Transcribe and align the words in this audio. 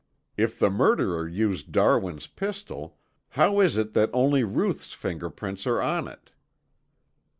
If 0.35 0.57
the 0.57 0.71
murderer 0.71 1.27
used 1.27 1.71
Darwin's 1.71 2.25
pistol, 2.25 2.97
how 3.37 3.59
is 3.59 3.77
it 3.77 3.93
that 3.93 4.09
only 4.13 4.43
Ruth's 4.43 4.93
finger 4.93 5.29
prints 5.29 5.67
are 5.67 5.79
on 5.79 6.07
it?" 6.07 6.31